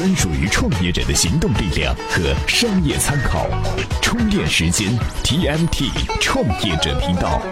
[0.00, 3.46] 专属于创业者的行动力量和商业参考。
[4.00, 7.42] 充电时间 TMT 创业者频道，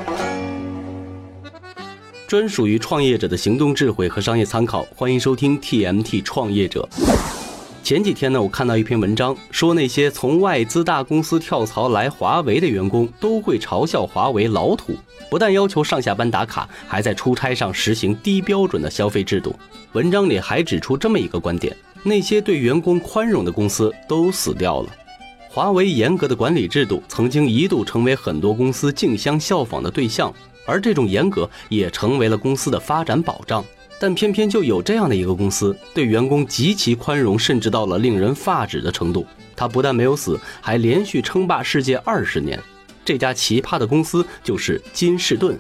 [2.26, 4.82] 专属于创业者的行动智慧和商业参考。
[4.96, 6.88] 欢迎收听 TMT 创业者。
[7.82, 14.96] 前几天呢，我看到一篇文章，说那些从外资大公司跳槽来华为的员工，都会嘲笑华为老土。
[15.28, 19.54] 不但要求上下班打卡，还在出差上实行低标准的消费制度。
[19.92, 21.76] 文章里还指出这么一个观点：
[22.08, 24.88] 那些对员工宽容的公司都死掉了。
[25.48, 30.32] 华为严格的管理制度曾经一度成为很多公司竞相效仿的对象，
[30.66, 33.64] 而这种严格也成为了公司的发展保障。
[34.00, 39.26] 但偏偏就有这样的一个公司，对员工极其宽容，甚至到了令人发指的程度。
[39.56, 42.62] 他不但没有死，还连续称霸世界二十年。
[43.04, 45.58] 这家奇葩的公司就是金士顿。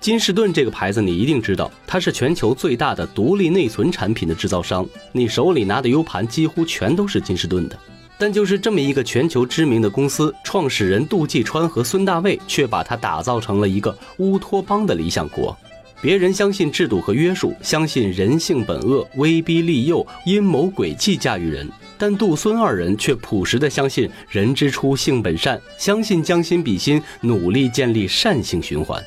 [0.00, 4.86] 金士顿这个牌子你一定知道，它是全球最大的独立内存产品的制造商。
[5.10, 7.76] 你手里拿的 U 盘几乎全都是金士顿的。
[8.18, 15.56] 但就是这么一个全球知名的公司，创始人杜季川和孙大卫却把它打造成了一个乌托邦的理想国。
[16.00, 21.68] 别人相信制度和约束，相信人性本恶、威逼利诱、阴谋诡计驾驭人。
[21.98, 29.02] 但杜孙二人却朴实的相信人之初性本善，相信将心比心，努力建立善性循环。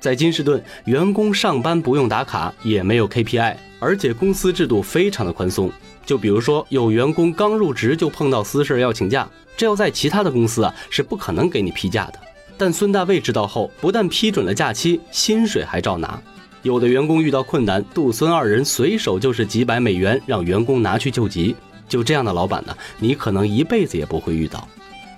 [0.00, 5.70] 在金士顿，员工上班不用打卡，也没有 KPI，而且公司制度非常的宽松。
[6.06, 12.18] 就比如说，有员工刚入职就碰到私事要请假，这要在其他的公司啊是不可能给你批假的。
[12.56, 16.20] 但孙大卫知道后，不但批准了假期，薪水还照拿。
[16.62, 21.54] 有的员工遇到困难，杜孙二人随手就是几百美元，让员工拿去救急。
[21.88, 24.66] 就这样的老板呢，你可能一辈子也不会遇到。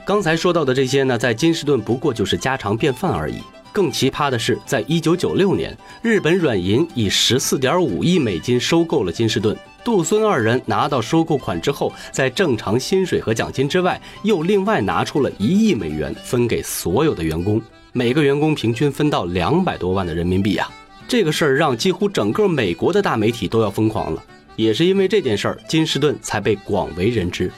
[0.05, 3.41] 刚才说到的这些呢，在金士顿不过就是家常便饭而已。
[3.73, 9.56] 更奇葩的是，在一九九六年，日本软银以十四点五亿美金收购了金士顿。
[9.83, 17.61] 杜孙二人拿到收购款之后，在正常薪水和奖金之外，又另外拿出了一亿美元分给所有的员工，
[17.93, 20.71] 每个员工平均分到两百多万的人民币啊！
[21.09, 24.22] 这个事儿让几乎整个美国的大媒体都要疯狂了。
[24.54, 27.50] 也是因为这件事儿，金士顿才被广为人知。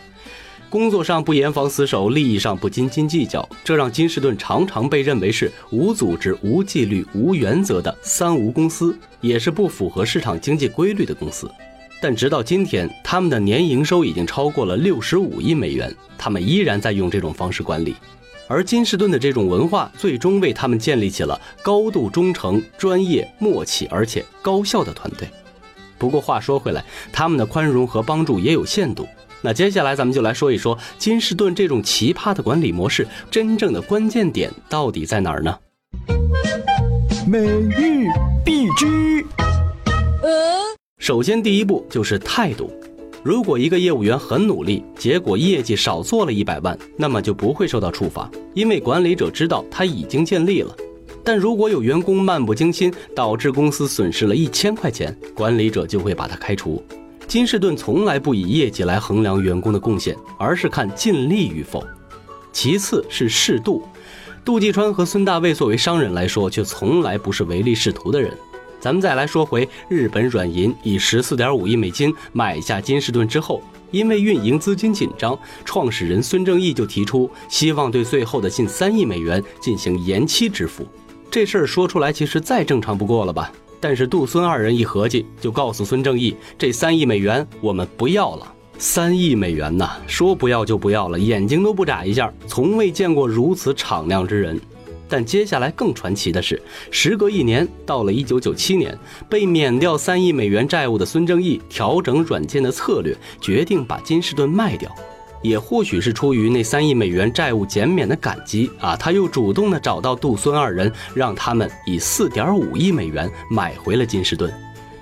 [0.74, 11.48] 工作上不严防死守，利益上不斤斤计较，这让金士顿常常被认为是无组织、无纪律、无原则的“三无”公司，也是不符合市场经济规律的公司。
[12.02, 17.94] 但直到今天，他们的年营收已经超过了六十五亿美元，他们依然在用这种方式管理。
[18.48, 25.28] 而金士顿的这种文化，最终为他们建立起了高度忠诚、专业、默契而且高效的团队。
[25.98, 29.06] 不过话说回来，他们的宽容和帮助也有限度。
[29.44, 35.54] 那接下来咱们就来说一说金士顿这种奇葩的管理模式，真正的关键点到底在哪儿呢？
[37.28, 38.08] 美玉
[38.42, 39.22] 必知。
[40.96, 42.72] 首先第一步就是态度。
[43.22, 50.74] 如果一个业务员很努力，结果业绩少做了一百万，那么就不会受到处罚，因为管理者知道他已经尽力了。
[51.22, 56.82] 但如果有员工漫不经心，导致公司损失了一千块钱，管理者就会把他开除。
[57.26, 61.84] 金士顿从来不以业绩来衡量员工的贡献，而是看尽力与否。
[62.52, 63.82] 其次是适度。
[64.44, 68.30] 杜季川和孙大卫作为商人来说，却从来不是唯利是图的人。
[68.78, 80.86] 咱们再来说回日本软银以十四点五亿美金买下金士顿之后，因为运营资金紧张，创始人孙正义就提出希望对最后的近三亿美元进行延期支付。
[81.30, 83.50] 这事儿说出来其实再正常不过了吧？
[83.84, 88.50] 但是杜孙二人一合计，就告诉孙正义，这三亿美元我们不要了。
[88.78, 94.58] 三亿美元呐，说不要就不要了，眼睛都不眨一下，从未见过如此敞亮之人。
[95.06, 104.90] 但接下来更传奇的是，时隔一年，到了一九九七年，被免掉三亿美元债务的孙正义调整软件的策略，决定把金士顿卖掉。
[105.44, 114.52] 也或许是出于那三亿美元债务减免的感激啊，他又主动的找到杜孙二人，让他们以四点五亿美元买回了金士顿。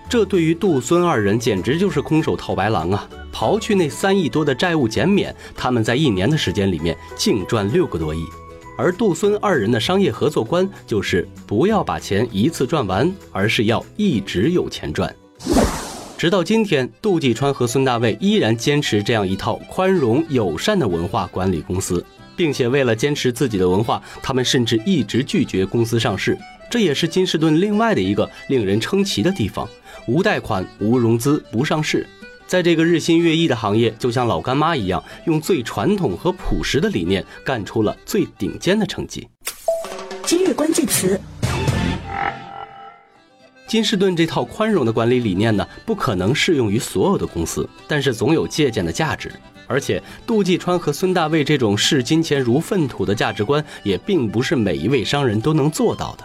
[0.09, 3.09] 这对于杜孙二人简直就是空手套白狼啊！
[3.33, 8.27] 刨去那三亿多的债务减免，他们在一年的时间里面净赚六个多亿。
[8.77, 15.15] 而杜孙二人的商业合作观就是不要把钱一次赚完，而是要一直有钱赚。
[16.23, 26.39] 直到今天，杜继川和孙大卫依然坚持这样一套宽容友善的文化管理公司，并且为了坚持自己的文化，他们甚至一直拒绝公司上市。
[26.71, 29.69] 这也是金士顿另外的一个令人称奇的地方：
[30.07, 32.07] 无贷款、无融资、不上市。
[32.47, 39.27] 在这个日新月异的行业，就像老干妈一样，用最传统和朴实的理念，干出了最顶尖的成绩。
[40.25, 41.21] 今日关键词。
[43.73, 49.33] 金士顿这套宽容的管理理念呢，不可能适用于所有的公司，但是总有借鉴的价值。
[49.67, 56.25] 而且，杜继川和孙大卫这种视金钱如粪土的价值观，也并不是每一位商人都能做到的。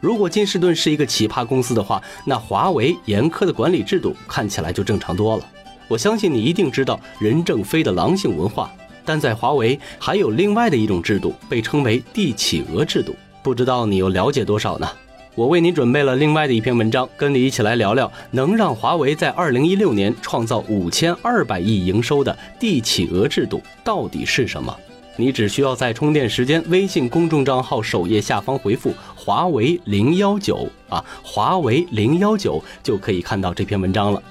[0.00, 5.46] 如果金士顿是一个奇葩公司的话，那华为严苛的管理制度看起来就正常多了。
[5.88, 8.72] 我相信你一定知道任正非的狼性文化，
[9.04, 14.88] 但在华为还有另外的一种制度，被称为帝企鹅制度，不知道你又了解多少呢？
[15.36, 24.74] 我为你准备了另外的一篇文章，跟你一起来聊聊能让华为在二零一六年创造五千二百亿营收的帝企鹅制度到底是什么？
[25.18, 34.22] 你只需要在充电时间微信公众账号首页下方回复“华为零幺九”啊，华为零幺九就可以看到这篇文章了。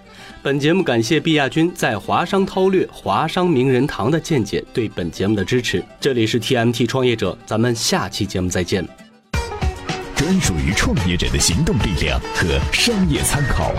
[0.42, 5.84] 本节目感谢毕亚军在华商韬略华商名人堂的见解对本节目的支持。
[6.00, 9.05] 这里是 TMT 创业者，咱们下期节目再见。
[10.16, 13.74] 专属于创业者的行动力量和商业参考，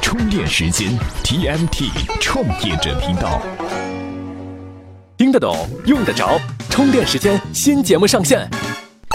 [0.00, 0.88] 充电时间
[1.24, 1.90] TMT
[2.20, 3.42] 创业者频道，
[5.18, 6.40] 听得懂，用得着，
[6.70, 8.48] 充电时间新节目上线。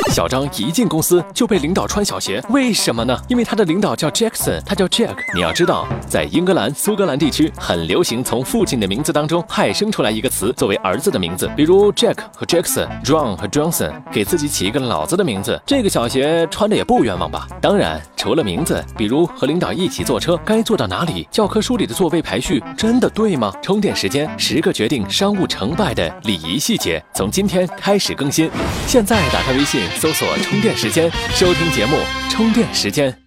[0.09, 3.17] 小张一进公司就被领导穿小鞋，为什么呢？
[3.27, 5.15] 因为他的领导叫 Jackson，他叫 Jack。
[5.33, 15.59] 你要知道，在英格兰、苏格兰地区很流行从父亲的名字当中派生出来一个词作为儿子的名字，比如 Jack 和 Jackson，John 和 Johnson，给自己起一个老子的名字。
[15.65, 17.47] 这个小鞋穿的也不冤枉吧？
[17.59, 23.51] 当然，除了名字，比如和领导一起坐车该坐到哪里，教科书里的座位排序真的对吗？
[23.61, 28.49] 充电时间，十个决定商务成败的礼仪细节，从今天开始更新。
[28.87, 29.81] 现在打开微信。
[29.95, 31.97] 搜索充电时间，收听节目
[32.29, 33.24] 充电时间。